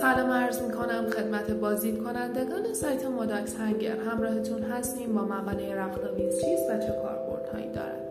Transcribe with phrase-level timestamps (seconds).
[0.00, 3.96] سلام عرض می کنم خدمت بازدید کنندگان سایت مداکس هنگر.
[3.96, 8.08] همراهتون هستیم با مقاله رختاویز چیست و چه کاربردهایی دارد.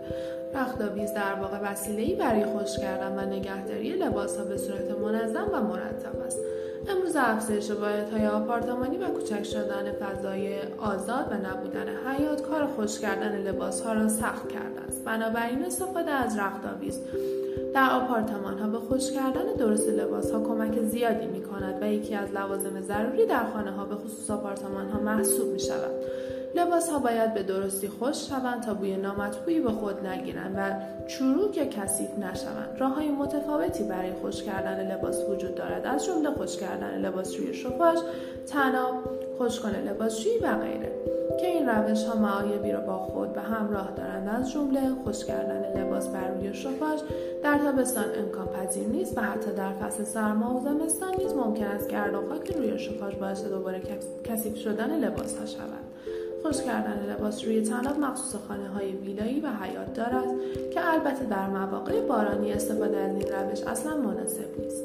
[0.58, 5.62] رختاویز در واقع وسیله‌ای برای خوش کردن و نگهداری لباس ها به صورت منظم و
[5.62, 6.40] مرتب است.
[6.90, 7.72] امروز افزایش
[8.12, 13.94] های آپارتمانی و کوچک شدن فضای آزاد و نبودن حیات کار خوش کردن لباس ها
[13.94, 15.04] را سخت کرده است.
[15.06, 17.00] بنابراین استفاده از رختاویز
[17.74, 22.16] در آپارتمان ها به خوش کردن درست لباس ها کمک زیادی می کند و یکی
[22.16, 25.92] از لوازم ضروری در خانه ها به خصوص آپارتمان ها محسوب می شود.
[26.56, 31.58] لباس ها باید به درستی خوش شوند تا بوی نامطبوعی به خود نگیرند و چروک
[31.58, 36.58] یا کثیف نشوند راه های متفاوتی برای خوش کردن لباس وجود دارد از جمله خوش
[36.58, 37.98] کردن لباس روی شفاش
[38.48, 40.92] تناب خوشکن لباسشویی و غیره
[41.40, 44.30] که این روش ها معایبی را با خود به همراه دارند.
[44.30, 47.00] از جمله خوش کردن لباس بر روی شفاش
[47.44, 51.90] در تابستان امکان پذیر نیست و حتی در فصل سرما و زمستان نیز ممکن است
[51.90, 53.82] گرد و خاک روی شفاش باعث دوباره
[54.24, 55.88] کثیف شدن لباس ها شود.
[56.44, 60.28] خوش کردن لباس روی تناب مخصوص خانه های ویلایی و حیات دارد
[60.74, 64.84] که البته در مواقع بارانی استفاده از این روش اصلا مناسب نیست.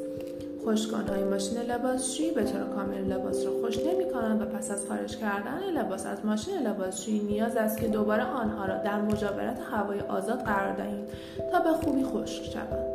[0.65, 4.87] خوشگان های ماشین لباسشویی به طور کامل لباس را خوش نمی کنند و پس از
[4.87, 10.01] خارج کردن لباس از ماشین لباسشویی نیاز است که دوباره آنها را در مجاورت هوای
[10.01, 11.07] آزاد قرار دهیم
[11.53, 12.87] تا به خوبی خشک شوند.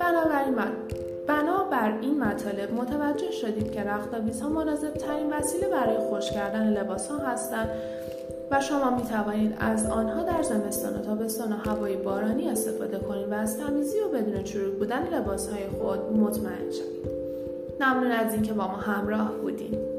[0.00, 0.54] بنابراین
[1.28, 7.08] بنابر این مطالب متوجه شدید که رختاویز ها مناسب ترین وسیله برای خوش کردن لباس
[7.08, 7.68] ها هستند
[8.50, 13.13] و شما می توانید از آنها در زمستان و تابستان و هوای بارانی استفاده کنید.
[13.44, 17.10] از تمیزی و بدون چروک بودن لباس های خود مطمئن شوید.
[17.80, 19.93] ممنون از اینکه با ما همراه بودید.